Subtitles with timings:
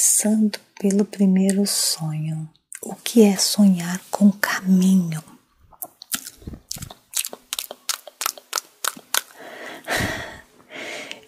[0.00, 2.48] começando pelo primeiro sonho.
[2.80, 5.22] O que é sonhar com caminho?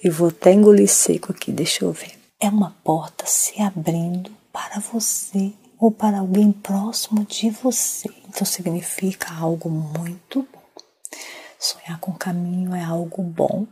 [0.03, 2.19] Eu vou até engolir seco aqui, deixa eu ver.
[2.41, 8.09] É uma porta se abrindo para você ou para alguém próximo de você.
[8.27, 10.63] Então significa algo muito bom.
[11.59, 13.67] Sonhar com caminho é algo bom.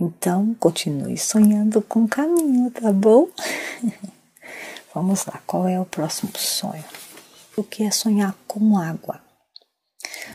[0.00, 3.28] Então continue sonhando com caminho, tá bom?
[4.96, 6.82] Vamos lá, qual é o próximo sonho?
[7.54, 9.20] O que é sonhar com água?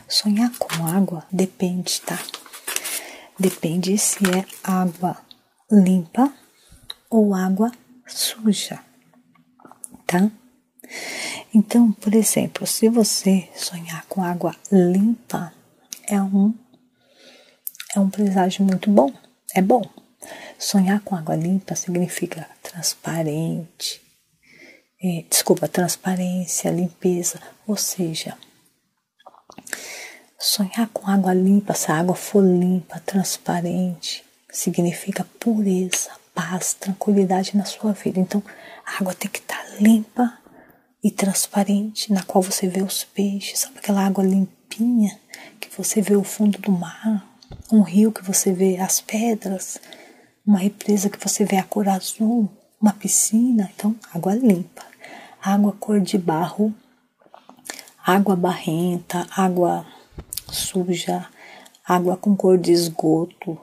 [0.08, 2.16] Sonhar com água depende, tá?
[3.36, 5.20] Depende se é água
[5.68, 6.32] limpa
[7.10, 7.72] ou água
[8.06, 8.78] suja,
[10.06, 10.30] tá?
[11.52, 15.52] Então, por exemplo, se você sonhar com água limpa,
[16.06, 16.54] é um
[17.96, 19.12] é um presságio muito bom,
[19.56, 19.82] é bom.
[20.56, 24.01] Sonhar com água limpa significa transparente,
[25.02, 28.36] é, desculpa, transparência, limpeza, ou seja,
[30.44, 37.64] Sonhar com água limpa, se a água for limpa, transparente, significa pureza, paz, tranquilidade na
[37.64, 38.18] sua vida.
[38.18, 38.42] Então,
[38.84, 40.36] a água tem que estar tá limpa
[41.00, 45.16] e transparente, na qual você vê os peixes, sabe aquela água limpinha
[45.60, 47.24] que você vê o fundo do mar,
[47.70, 49.78] um rio que você vê as pedras,
[50.44, 52.50] uma represa que você vê a cor azul,
[52.80, 54.91] uma piscina, então água limpa.
[55.44, 56.72] Água cor de barro,
[58.06, 59.84] água barrenta, água
[60.48, 61.28] suja,
[61.84, 63.58] água com cor de esgoto,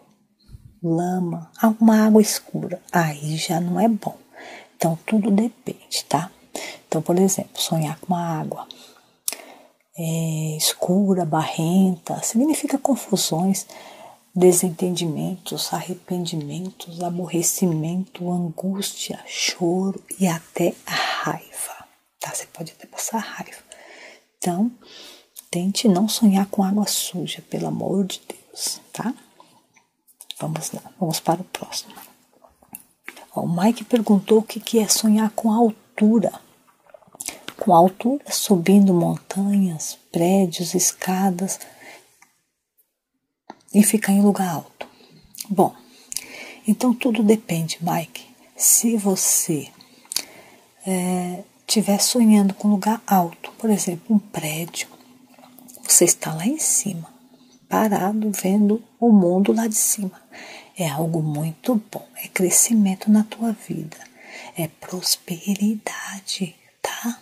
[0.83, 2.81] lama, uma água escura.
[2.91, 4.17] Aí já não é bom.
[4.75, 6.29] Então tudo depende, tá?
[6.85, 8.67] Então, por exemplo, sonhar com uma água
[9.97, 13.67] é, escura, barrenta, significa confusões,
[14.35, 21.85] desentendimentos, arrependimentos, aborrecimento, angústia, choro e até raiva,
[22.19, 22.33] tá?
[22.33, 23.57] Você pode até passar raiva.
[24.37, 24.71] Então,
[25.51, 29.15] Tente não sonhar com água suja, pelo amor de Deus, tá?
[30.39, 31.95] Vamos lá, vamos para o próximo.
[33.35, 36.31] o Mike perguntou o que, que é sonhar com altura.
[37.57, 41.59] Com altura, subindo montanhas, prédios, escadas
[43.73, 44.87] e ficar em lugar alto.
[45.49, 45.75] Bom,
[46.67, 48.27] então tudo depende, Mike.
[48.55, 49.71] Se você
[51.65, 54.87] estiver é, sonhando com lugar alto, por exemplo, um prédio,
[55.87, 57.11] você está lá em cima,
[57.67, 60.21] parado, vendo o mundo lá de cima.
[60.77, 63.97] É algo muito bom, é crescimento na tua vida,
[64.55, 67.19] é prosperidade, tá?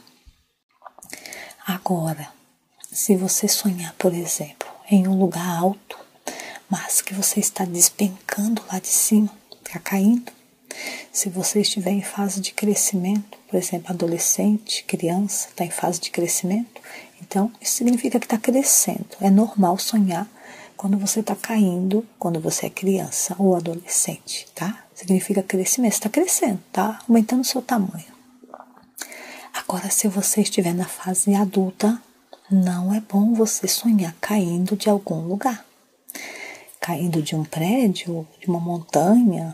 [1.66, 2.30] Agora,
[2.91, 5.97] se você sonhar, por exemplo, em um lugar alto,
[6.70, 9.30] mas que você está despencando lá de cima,
[9.66, 10.32] está caindo,
[11.12, 16.12] se você estiver em fase de crescimento, por exemplo, adolescente, criança, está em fase de
[16.12, 16.82] crescimento,
[17.22, 19.08] então, isso significa que está crescendo.
[19.20, 20.28] É normal sonhar
[20.76, 24.84] quando você está caindo, quando você é criança ou adolescente, tá?
[24.94, 28.06] Significa crescimento, está crescendo, tá aumentando o seu tamanho.
[29.54, 32.02] Agora, se você estiver na fase adulta,
[32.50, 35.66] não é bom você sonhar caindo de algum lugar.
[36.88, 39.54] Caindo de um prédio, de uma montanha,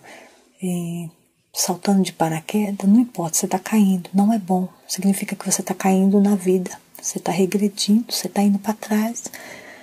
[1.51, 4.69] saltando de paraquedas, não importa, você está caindo, não é bom.
[4.88, 6.69] Significa que você está caindo na vida.
[7.01, 9.24] Você está regredindo, você está indo para trás.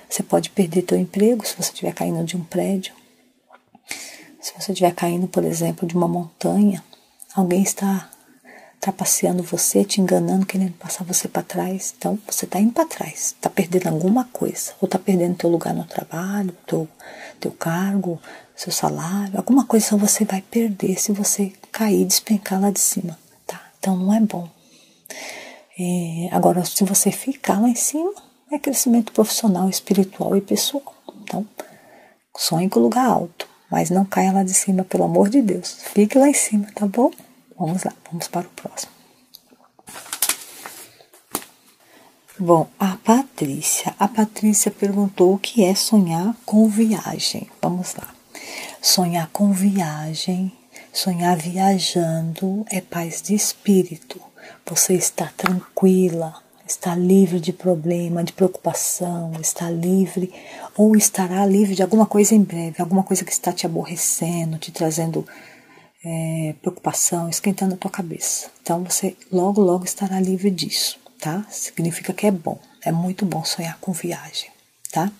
[0.08, 2.94] Você pode perder teu emprego se você estiver caindo de um prédio.
[4.40, 6.84] Se você estiver caindo, por exemplo, de uma montanha,
[7.34, 8.08] alguém está
[8.80, 11.94] trapaceando você, te enganando, querendo passar você para trás.
[11.96, 14.72] Então, você está indo para trás, está perdendo alguma coisa.
[14.80, 16.88] Ou está perdendo teu lugar no trabalho, teu,
[17.38, 18.18] teu cargo,
[18.56, 19.36] seu salário.
[19.36, 23.18] Alguma coisa você vai perder se você cair, despencar lá de cima.
[23.46, 23.60] Tá?
[23.78, 24.48] Então, não é bom.
[25.78, 28.14] É, agora, se você ficar lá em cima,
[28.50, 30.94] é crescimento profissional, espiritual e pessoal.
[31.22, 31.46] Então,
[32.36, 35.76] sonhe com lugar alto, mas não caia lá de cima, pelo amor de Deus.
[35.92, 37.10] Fique lá em cima, tá bom?
[37.60, 38.90] Vamos lá, vamos para o próximo.
[42.38, 43.94] Bom, a Patrícia.
[43.98, 47.48] A Patrícia perguntou o que é sonhar com viagem.
[47.62, 48.14] Vamos lá.
[48.82, 50.50] Sonhar com viagem,
[50.92, 54.20] sonhar viajando é paz de espírito
[54.66, 56.34] você está tranquila,
[56.66, 60.32] está livre de problema, de preocupação, está livre
[60.76, 64.70] ou estará livre de alguma coisa em breve, alguma coisa que está te aborrecendo, te
[64.70, 65.26] trazendo
[66.04, 68.50] é, preocupação, esquentando a tua cabeça.
[68.62, 71.44] Então você logo, logo estará livre disso, tá?
[71.50, 74.50] Significa que é bom, é muito bom sonhar com viagem,
[74.90, 75.10] tá?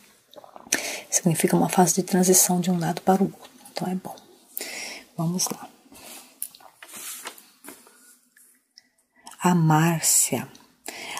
[1.10, 3.50] Significa uma fase de transição de um lado para o outro.
[3.72, 4.16] Então é bom.
[5.16, 5.68] Vamos lá.
[9.42, 10.48] A Márcia.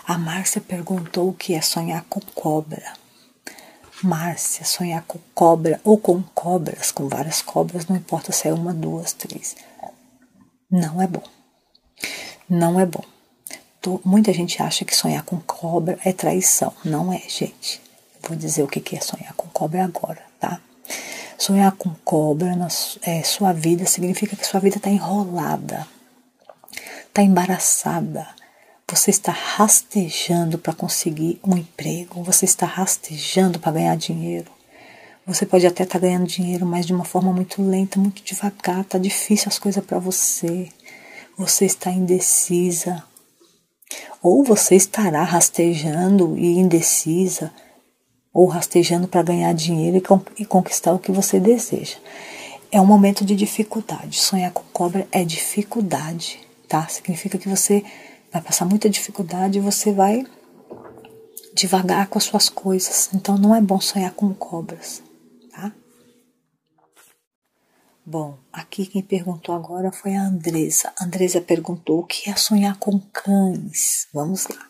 [0.07, 3.00] A Márcia perguntou o que é sonhar com cobra.
[4.03, 8.73] Márcia, sonhar com cobra ou com cobras, com várias cobras, não importa se é uma,
[8.73, 9.57] duas, três.
[10.71, 11.23] Não é bom.
[12.49, 13.05] Não é bom.
[14.05, 16.73] Muita gente acha que sonhar com cobra é traição.
[16.85, 17.81] Não é, gente.
[18.23, 20.61] Vou dizer o que é sonhar com cobra agora, tá?
[21.39, 22.69] Sonhar com cobra na
[23.03, 25.87] é, sua vida significa que sua vida está enrolada,
[27.09, 28.29] está embaraçada.
[28.91, 34.51] Você está rastejando para conseguir um emprego, você está rastejando para ganhar dinheiro.
[35.25, 38.85] Você pode até estar tá ganhando dinheiro, mas de uma forma muito lenta, muito devagar,
[38.85, 40.69] tá difícil as coisas para você.
[41.39, 43.05] Você está indecisa.
[44.21, 47.53] Ou você estará rastejando e indecisa
[48.35, 50.03] ou rastejando para ganhar dinheiro
[50.37, 51.97] e conquistar o que você deseja.
[52.73, 54.19] É um momento de dificuldade.
[54.19, 56.89] Sonhar com cobra é dificuldade, tá?
[56.89, 57.85] Significa que você
[58.33, 60.25] vai passar muita dificuldade e você vai
[61.55, 63.11] devagar com as suas coisas.
[63.13, 65.03] Então não é bom sonhar com cobras,
[65.51, 65.73] tá?
[68.05, 70.93] Bom, aqui quem perguntou agora foi a Andresa.
[70.99, 74.09] A Andresa perguntou o que é sonhar com cães.
[74.13, 74.69] Vamos lá.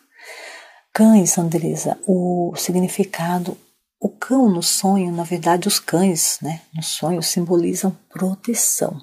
[0.93, 3.57] Cães, Andresa, o significado,
[3.99, 9.01] o cão no sonho, na verdade, os cães, né, no sonho simbolizam proteção.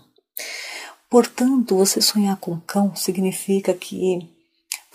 [1.09, 4.38] Portanto, você sonhar com cão significa que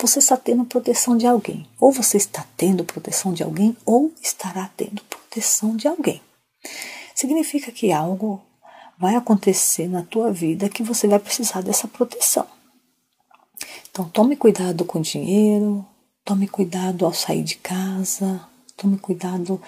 [0.06, 1.66] você está tendo proteção de alguém.
[1.80, 6.20] Ou você está tendo proteção de alguém, ou estará tendo proteção de alguém.
[7.14, 8.40] Significa que algo
[8.98, 12.46] vai acontecer na tua vida que você vai precisar dessa proteção.
[13.90, 15.86] Então, tome cuidado com o dinheiro,
[16.24, 18.40] Tome cuidado ao sair de casa,
[18.78, 19.60] tome cuidado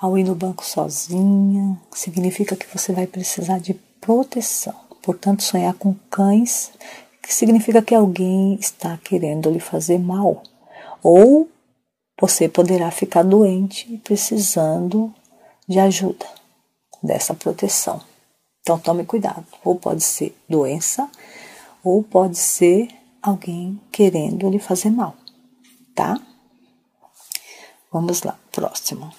[0.00, 1.76] ao ir no banco sozinha.
[1.92, 4.76] Significa que você vai precisar de proteção.
[5.02, 6.70] Portanto, sonhar com cães
[7.26, 10.42] que significa que alguém está querendo lhe fazer mal.
[11.02, 11.48] Ou
[12.20, 15.12] você poderá ficar doente e precisando
[15.68, 16.26] de ajuda
[17.02, 18.00] dessa proteção.
[18.60, 19.46] Então tome cuidado.
[19.64, 21.10] Ou pode ser doença,
[21.82, 22.88] ou pode ser
[23.22, 25.16] alguém querendo lhe fazer mal
[25.94, 26.20] tá?
[27.92, 29.14] Vamos lá, próximo.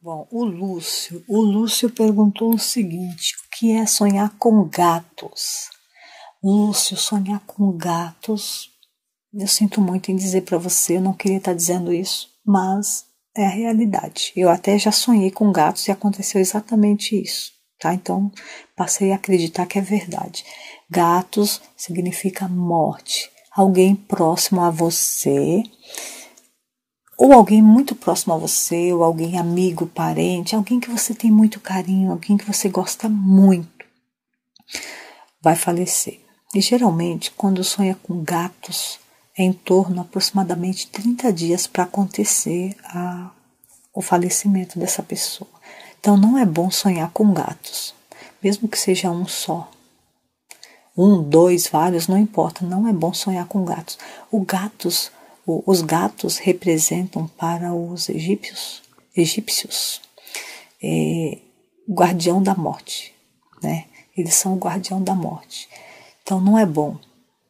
[0.00, 5.70] Bom, o Lúcio, o Lúcio perguntou o seguinte: que é sonhar com gatos?
[6.42, 8.68] Lúcio, sonhar com gatos.
[9.32, 13.04] Eu sinto muito em dizer para você, eu não queria estar dizendo isso, mas
[13.36, 14.32] é a realidade.
[14.36, 17.94] Eu até já sonhei com gatos e aconteceu exatamente isso, tá?
[17.94, 18.30] Então
[18.76, 20.44] passei a acreditar que é verdade.
[20.90, 25.62] Gatos significa morte, alguém próximo a você,
[27.16, 31.60] ou alguém muito próximo a você, ou alguém amigo, parente, alguém que você tem muito
[31.60, 33.86] carinho, alguém que você gosta muito,
[35.40, 36.20] vai falecer.
[36.54, 38.98] E geralmente, quando sonha com gatos,
[39.36, 43.30] é em torno aproximadamente 30 dias para acontecer a,
[43.92, 45.50] o falecimento dessa pessoa.
[45.98, 47.94] Então não é bom sonhar com gatos,
[48.42, 49.70] mesmo que seja um só
[50.96, 53.98] um, dois, vários, não importa, não é bom sonhar com gatos.
[54.30, 55.10] O gatos,
[55.46, 58.82] os gatos representam para os egípcios,
[59.14, 60.00] egípcios
[60.82, 61.38] é,
[61.88, 63.14] guardião da morte,
[63.62, 63.86] né?
[64.16, 65.68] Eles são o guardião da morte.
[66.22, 66.98] Então não é bom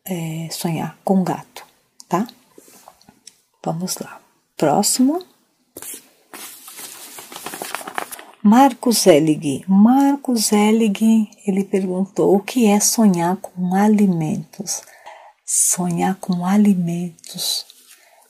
[0.05, 1.65] é, sonhar com gato,
[2.09, 2.27] tá?
[3.63, 4.21] Vamos lá.
[4.57, 5.25] Próximo.
[8.43, 9.65] Marcos Ellig.
[9.67, 14.83] Marcos Ellig, ele perguntou o que é sonhar com alimentos.
[15.47, 17.74] Sonhar com alimentos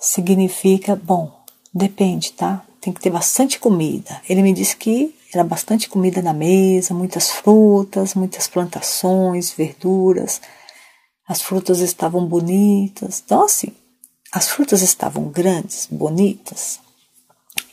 [0.04, 1.32] significa, bom,
[1.72, 2.62] depende, tá?
[2.80, 4.20] Tem que ter bastante comida.
[4.28, 10.42] Ele me disse que era bastante comida na mesa, muitas frutas, muitas plantações, verduras.
[11.26, 13.22] As frutas estavam bonitas.
[13.24, 13.72] Então, assim,
[14.30, 16.78] as frutas estavam grandes, bonitas.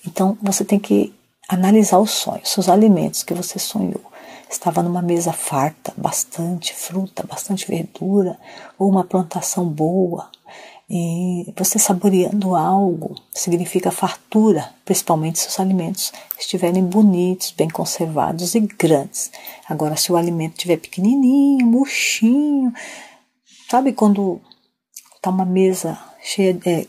[0.07, 1.13] Então, você tem que
[1.49, 4.01] analisar os sonhos, seus alimentos que você sonhou.
[4.49, 8.37] Estava numa mesa farta, bastante fruta, bastante verdura,
[8.79, 10.29] ou uma plantação boa.
[10.93, 18.59] E você saboreando algo significa fartura, principalmente se os alimentos estiverem bonitos, bem conservados e
[18.59, 19.31] grandes.
[19.69, 22.73] Agora, se o alimento estiver pequenininho, murchinho,
[23.69, 24.41] sabe quando
[25.15, 26.59] está uma mesa cheia.
[26.65, 26.85] É,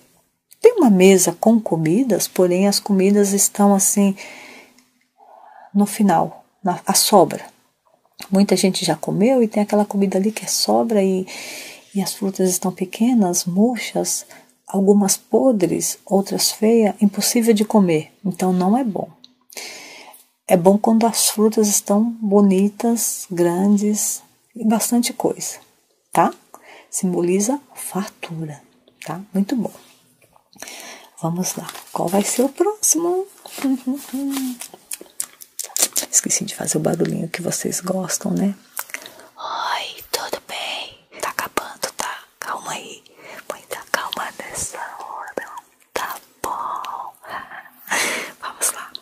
[0.60, 4.16] tem uma mesa com comidas, porém as comidas estão assim
[5.72, 7.44] no final, na, a sobra.
[8.32, 11.24] Muita gente já comeu e tem aquela comida ali que é sobra e,
[11.94, 14.26] e as frutas estão pequenas, murchas,
[14.66, 18.12] algumas podres, outras feias, impossível de comer.
[18.24, 19.10] Então não é bom.
[20.46, 24.22] É bom quando as frutas estão bonitas, grandes
[24.54, 25.58] e bastante coisa,
[26.12, 26.32] tá?
[26.90, 28.62] Simboliza fartura,
[29.04, 29.20] tá?
[29.32, 29.72] Muito bom.
[31.20, 31.66] Vamos lá.
[31.92, 33.26] Qual vai ser o próximo?
[36.10, 38.54] Esqueci de fazer o barulhinho que vocês gostam, né?
[39.36, 40.98] Oi, tudo bem?
[41.20, 42.24] Tá acabando, tá?
[42.38, 43.02] Calma aí.
[43.50, 45.46] Muita calma nessa hora.
[45.94, 47.12] Tá bom.
[48.40, 48.92] Vamos lá.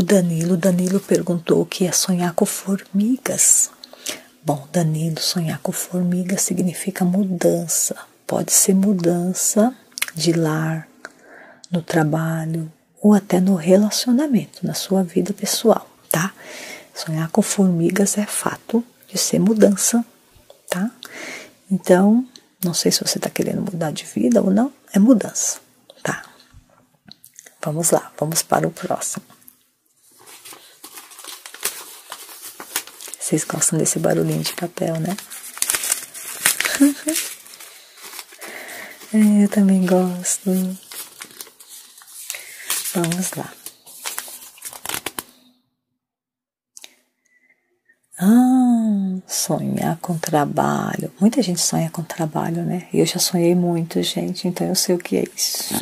[0.00, 3.70] O Danilo, Danilo perguntou o que é sonhar com formigas.
[4.42, 7.94] Bom, Danilo, sonhar com formiga significa mudança.
[8.26, 9.76] Pode ser mudança
[10.14, 10.88] de lar,
[11.70, 16.32] no trabalho ou até no relacionamento, na sua vida pessoal, tá?
[16.94, 20.02] Sonhar com formigas é fato de ser mudança,
[20.70, 20.90] tá?
[21.70, 22.26] Então,
[22.64, 25.58] não sei se você está querendo mudar de vida ou não, é mudança,
[26.02, 26.24] tá?
[27.62, 29.39] Vamos lá, vamos para o próximo.
[33.30, 35.16] Vocês gostam desse barulhinho de papel, né?
[39.14, 40.50] é, eu também gosto.
[42.92, 43.54] Vamos lá.
[48.18, 51.12] Ah, sonhar com trabalho.
[51.20, 52.88] Muita gente sonha com trabalho, né?
[52.92, 55.72] Eu já sonhei muito, gente, então eu sei o que é isso.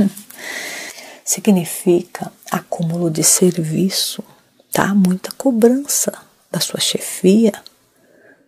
[1.24, 4.22] Significa acúmulo de serviço,
[4.70, 4.94] tá?
[4.94, 7.52] Muita cobrança da sua chefia,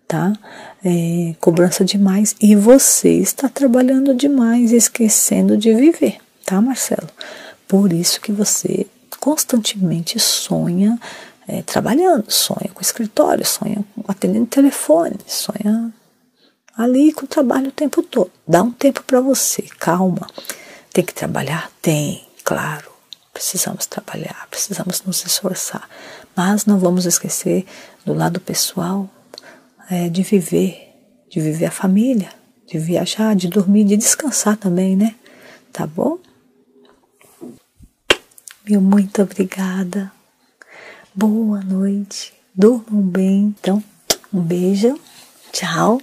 [0.07, 0.33] tá?
[0.85, 7.09] É, cobrança demais e você está trabalhando demais, esquecendo de viver, tá, Marcelo?
[7.69, 8.87] Por isso que você
[9.21, 10.99] constantemente sonha
[11.47, 15.93] é, trabalhando, sonha com escritório, sonha atendendo telefone, sonha
[16.77, 18.31] ali com o trabalho o tempo todo.
[18.49, 20.27] Dá um tempo para você, calma.
[20.93, 21.71] Tem que trabalhar?
[21.83, 22.90] Tem, claro.
[23.41, 25.89] Precisamos trabalhar, precisamos nos esforçar.
[26.37, 27.65] Mas não vamos esquecer
[28.05, 29.09] do lado pessoal
[29.91, 30.95] é, de viver,
[31.31, 32.29] de viver a família,
[32.67, 35.15] de viajar, de dormir, de descansar também, né?
[35.73, 36.19] Tá bom?
[38.69, 40.13] Meu muito obrigada.
[41.15, 42.35] Boa noite.
[42.55, 43.57] Durmam bem.
[43.59, 43.83] Então,
[44.31, 45.01] um beijo.
[45.51, 46.03] Tchau.